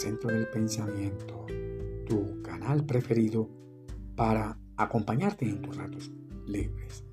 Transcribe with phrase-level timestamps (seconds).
[0.00, 1.44] Centro del Pensamiento,
[2.06, 3.50] tu canal preferido
[4.16, 6.10] para acompañarte en tus ratos
[6.46, 7.04] libres.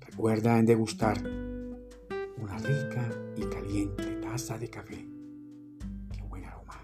[0.00, 1.18] Recuerda en degustar
[2.38, 5.06] una rica y caliente taza de café.
[6.10, 6.80] Qué buen aroma.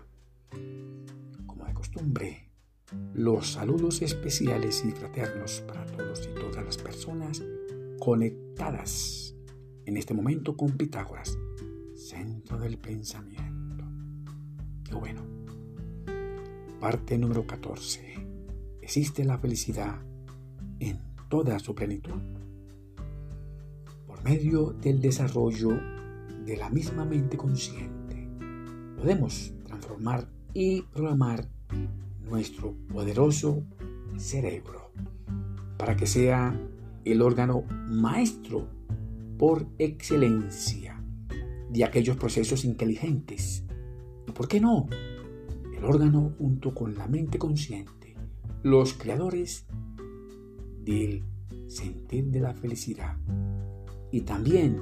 [1.46, 2.50] Como de costumbre,
[3.14, 7.42] los saludos especiales y fraternos para todos y todas las personas
[7.98, 9.34] conectadas
[9.86, 11.38] en este momento con Pitágoras,
[11.94, 13.86] centro del pensamiento.
[14.84, 15.37] Qué bueno.
[16.80, 18.14] Parte número 14.
[18.80, 19.96] ¿Existe la felicidad
[20.78, 22.20] en toda su plenitud?
[24.06, 25.70] Por medio del desarrollo
[26.46, 28.28] de la misma mente consciente,
[28.96, 31.48] podemos transformar y programar
[32.22, 33.64] nuestro poderoso
[34.16, 34.92] cerebro
[35.78, 36.56] para que sea
[37.04, 38.68] el órgano maestro
[39.36, 41.02] por excelencia
[41.70, 43.64] de aquellos procesos inteligentes.
[44.28, 44.86] ¿Y por qué no?
[45.78, 48.16] El órgano junto con la mente consciente,
[48.62, 49.66] los creadores
[50.84, 51.24] del
[51.68, 53.16] sentir de la felicidad
[54.10, 54.80] y también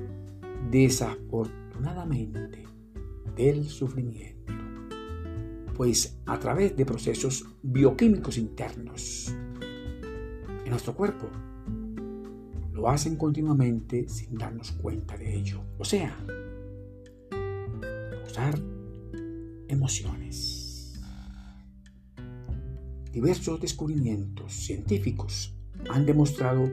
[0.70, 2.64] desafortunadamente
[3.36, 4.36] del sufrimiento
[5.76, 9.34] pues a través de procesos bioquímicos internos
[10.64, 11.28] en nuestro cuerpo
[12.76, 15.62] lo hacen continuamente sin darnos cuenta de ello.
[15.78, 16.14] O sea,
[18.26, 18.60] usar
[19.68, 20.65] emociones.
[23.16, 26.70] Diversos descubrimientos científicos han demostrado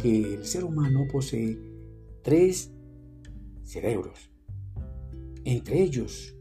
[0.00, 1.56] que el ser humano posee
[2.24, 2.72] tres
[3.62, 4.32] cerebros,
[5.44, 6.34] entre ellos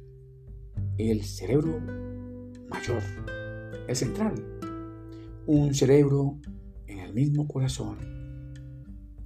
[0.97, 1.79] el cerebro
[2.71, 3.03] mayor,
[3.87, 4.33] el central,
[5.45, 6.39] un cerebro
[6.87, 7.99] en el mismo corazón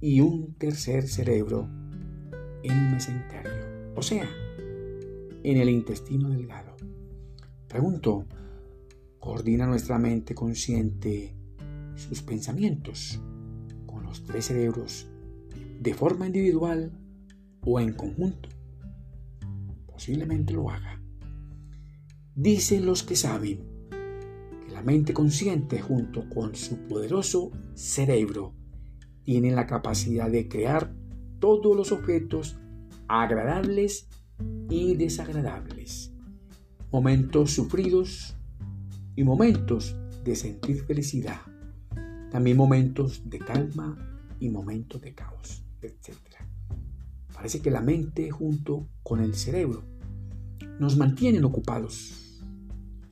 [0.02, 1.66] y un tercer cerebro
[2.62, 4.28] en el mesenterio, o sea,
[5.42, 6.76] en el intestino delgado.
[7.68, 8.26] Pregunto,
[9.20, 11.36] ¿coordina nuestra mente consciente
[11.94, 13.20] sus pensamientos
[13.86, 15.08] con los tres cerebros
[15.78, 16.90] de forma individual
[17.60, 18.48] o en conjunto?
[19.86, 21.02] Posiblemente lo haga.
[22.34, 23.88] Dicen los que saben
[24.64, 28.54] que la mente consciente junto con su poderoso cerebro
[29.24, 30.94] tienen la capacidad de crear
[31.38, 32.58] todos los objetos
[33.06, 34.08] agradables
[34.70, 36.14] y desagradables,
[36.90, 38.39] momentos sufridos
[39.16, 41.40] y momentos de sentir felicidad,
[42.30, 43.96] también momentos de calma
[44.38, 46.16] y momentos de caos, etc.
[47.32, 49.82] Parece que la mente junto con el cerebro
[50.78, 52.42] nos mantienen ocupados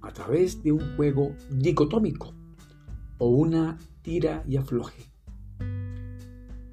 [0.00, 2.34] a través de un juego dicotómico
[3.18, 5.04] o una tira y afloje.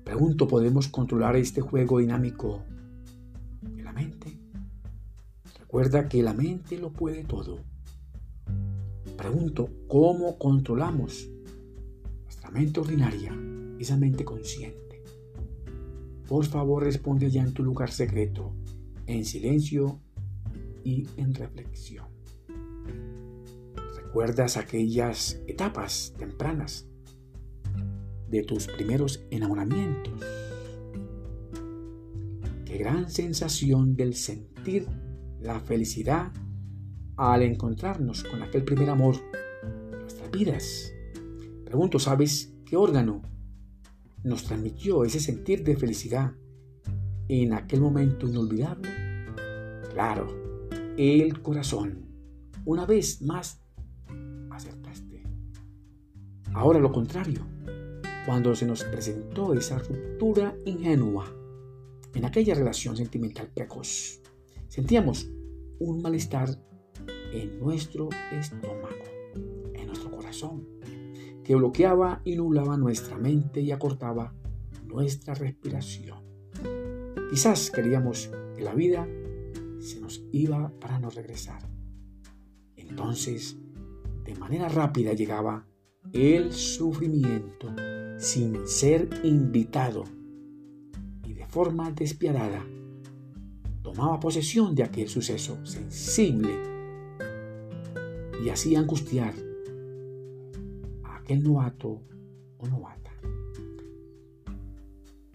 [0.04, 2.64] Pregunto, ¿podemos controlar este juego dinámico
[3.62, 4.38] de la mente?
[5.60, 7.60] Recuerda que la mente lo puede todo.
[9.18, 11.30] Pregunto, ¿cómo controlamos
[12.24, 13.34] nuestra mente ordinaria,
[13.80, 15.04] esa mente consciente?
[16.28, 18.54] Por favor, responde ya en tu lugar secreto,
[19.08, 20.02] en silencio
[20.84, 22.08] y en reflexión.
[23.96, 26.88] ¿Recuerdas aquellas etapas tempranas
[28.30, 30.24] de tus primeros enamoramientos?
[32.66, 34.88] Qué gran sensación del sentir
[35.40, 36.32] la felicidad
[37.18, 39.16] al encontrarnos con aquel primer amor
[39.92, 40.94] nuestras vidas.
[41.64, 43.22] Pregunto, ¿sabes qué órgano
[44.24, 46.34] nos transmitió ese sentir de felicidad
[47.28, 48.90] en aquel momento inolvidable?
[49.94, 50.28] Claro,
[50.98, 52.06] el corazón.
[52.66, 53.62] Una vez más,
[54.52, 55.24] acertaste.
[56.54, 57.46] Ahora lo contrario,
[58.26, 61.26] cuando se nos presentó esa ruptura ingenua
[62.14, 64.22] en aquella relación sentimental precoz,
[64.68, 65.30] sentíamos
[65.80, 66.50] un malestar
[67.34, 69.06] en nuestro estómago,
[69.74, 70.68] en nuestro corazón,
[71.44, 74.34] que bloqueaba y nublaba nuestra mente y acortaba
[74.86, 76.20] nuestra respiración.
[77.30, 79.08] Quizás queríamos que la vida
[79.80, 81.70] se nos iba para no regresar.
[82.76, 83.58] Entonces,
[84.24, 85.68] de manera rápida llegaba
[86.14, 87.74] el sufrimiento
[88.18, 90.04] sin ser invitado
[91.24, 92.66] y de forma despiadada
[93.84, 96.75] tomaba posesión de aquel suceso sensible
[98.46, 99.34] y hacía angustiar
[101.04, 102.04] a aquel novato
[102.60, 103.10] o novata.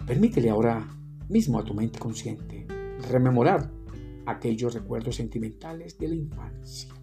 [0.06, 0.86] Permítele ahora
[1.28, 2.68] mismo a tu mente consciente
[3.10, 3.68] rememorar
[4.26, 6.94] aquellos recuerdos sentimentales de la infancia.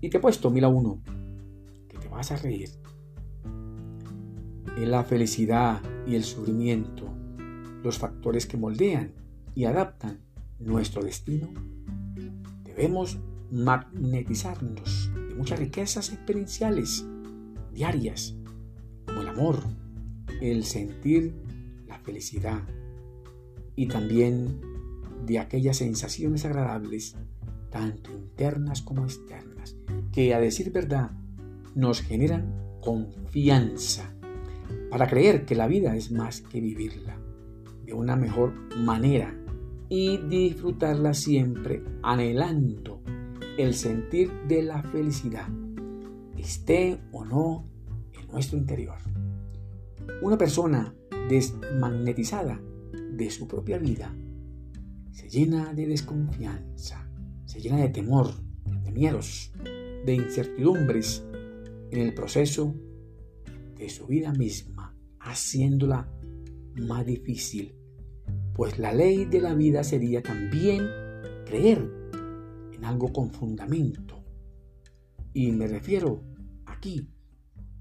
[0.00, 1.00] Y te he puesto mil a uno,
[1.88, 2.70] que te vas a reír.
[3.44, 7.08] En la felicidad y el sufrimiento,
[7.84, 9.12] los factores que moldean
[9.54, 10.22] y adaptan
[10.58, 11.50] nuestro destino,
[12.64, 13.20] debemos
[13.52, 15.05] magnetizarnos
[15.36, 17.06] muchas riquezas experienciales
[17.72, 18.34] diarias,
[19.06, 19.62] como el amor,
[20.40, 21.34] el sentir
[21.86, 22.62] la felicidad
[23.74, 24.60] y también
[25.26, 27.16] de aquellas sensaciones agradables,
[27.70, 29.76] tanto internas como externas,
[30.12, 31.10] que a decir verdad
[31.74, 34.14] nos generan confianza
[34.90, 37.18] para creer que la vida es más que vivirla
[37.84, 39.36] de una mejor manera
[39.88, 43.02] y disfrutarla siempre anhelando
[43.58, 45.48] el sentir de la felicidad,
[46.36, 47.68] esté o no
[48.12, 48.98] en nuestro interior.
[50.22, 50.94] Una persona
[51.28, 52.60] desmagnetizada
[53.12, 54.14] de su propia vida
[55.10, 57.08] se llena de desconfianza,
[57.46, 58.30] se llena de temor,
[58.84, 59.52] de miedos,
[60.04, 61.24] de incertidumbres
[61.90, 62.74] en el proceso
[63.76, 66.10] de su vida misma, haciéndola
[66.74, 67.74] más difícil,
[68.54, 70.86] pues la ley de la vida sería también
[71.46, 72.05] creer
[72.76, 74.22] en algo con fundamento.
[75.32, 76.22] Y me refiero
[76.66, 77.08] aquí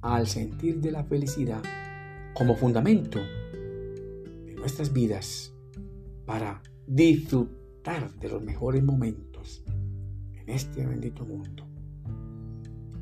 [0.01, 1.63] al sentir de la felicidad
[2.33, 5.53] como fundamento de nuestras vidas
[6.25, 9.63] para disfrutar de los mejores momentos
[10.33, 11.65] en este bendito mundo.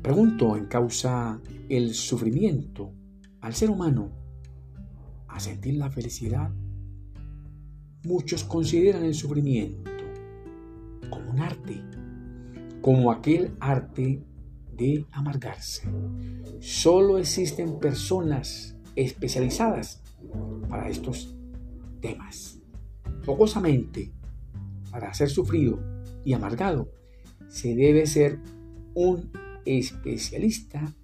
[0.02, 2.92] Pregunto en causa el sufrimiento
[3.40, 4.10] al ser humano
[5.28, 6.50] a sentir la felicidad.
[8.04, 9.93] Muchos consideran el sufrimiento
[12.84, 14.22] como aquel arte
[14.76, 15.88] de amargarse.
[16.60, 20.02] Solo existen personas especializadas
[20.68, 21.34] para estos
[22.02, 22.58] temas.
[23.22, 24.12] Focosamente,
[24.90, 25.80] para ser sufrido
[26.26, 26.90] y amargado,
[27.48, 28.38] se debe ser
[28.92, 29.32] un
[29.64, 30.94] especialista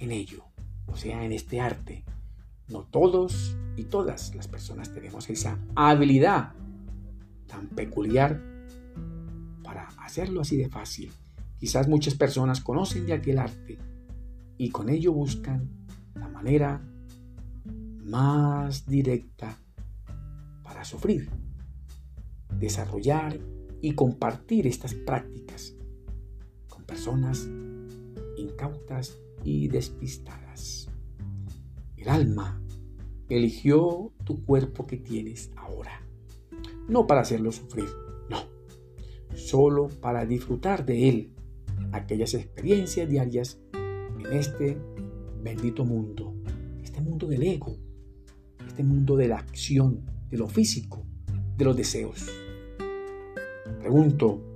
[0.00, 0.44] en ello,
[0.88, 2.04] o sea, en este arte.
[2.68, 6.52] No todos y todas las personas tenemos esa habilidad
[7.46, 8.47] tan peculiar
[9.98, 11.10] hacerlo así de fácil.
[11.58, 13.78] Quizás muchas personas conocen de aquel arte
[14.56, 15.68] y con ello buscan
[16.14, 16.80] la manera
[18.04, 19.58] más directa
[20.62, 21.28] para sufrir,
[22.58, 23.38] desarrollar
[23.80, 25.74] y compartir estas prácticas
[26.68, 27.48] con personas
[28.36, 30.88] incautas y despistadas.
[31.96, 32.60] El alma
[33.28, 36.02] eligió tu cuerpo que tienes ahora,
[36.88, 37.88] no para hacerlo sufrir,
[39.34, 41.32] solo para disfrutar de él,
[41.92, 44.76] aquellas experiencias diarias en este
[45.42, 46.34] bendito mundo,
[46.82, 47.76] este mundo del ego,
[48.66, 51.06] este mundo de la acción, de lo físico,
[51.56, 52.28] de los deseos.
[53.78, 54.52] Pregunto,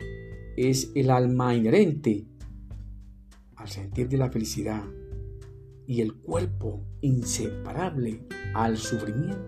[0.56, 2.26] ¿es el alma inherente
[3.56, 4.82] al sentir de la felicidad
[5.86, 9.38] y el cuerpo inseparable al sufrimiento.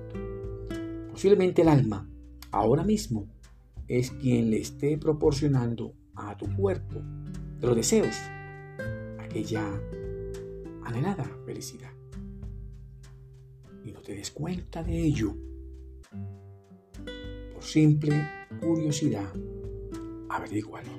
[1.10, 2.08] Posiblemente el alma,
[2.50, 3.28] ahora mismo,
[3.88, 7.02] es quien le esté proporcionando a tu cuerpo
[7.60, 8.14] los deseos
[9.18, 9.64] aquella
[10.84, 11.90] anhelada felicidad.
[13.84, 15.34] Y no te des cuenta de ello.
[17.52, 18.28] Por simple
[18.60, 19.32] curiosidad,
[20.28, 20.90] averígualo.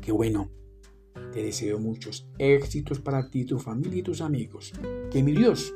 [0.00, 0.50] Qué bueno
[1.32, 4.72] te deseo muchos éxitos para ti, tu familia y tus amigos.
[5.10, 5.74] Que mi Dios,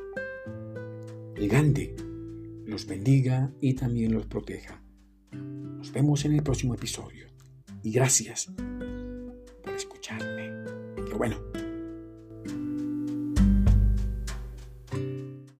[1.35, 1.97] el grande,
[2.65, 4.83] los bendiga y también los proteja.
[5.79, 7.29] Nos vemos en el próximo episodio.
[7.85, 8.51] Y gracias
[9.63, 10.65] por escucharme.
[11.07, 11.48] Qué bueno.